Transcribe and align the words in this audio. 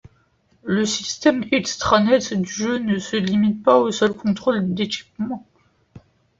Le 0.63 0.83
système 0.83 1.45
extranet 1.51 2.33
du 2.33 2.49
jeu 2.51 2.79
ne 2.79 2.97
se 2.97 3.17
limite 3.17 3.61
pas 3.61 3.77
au 3.79 3.91
seul 3.91 4.13
contrôle 4.15 4.73
d'équipements. 4.73 5.45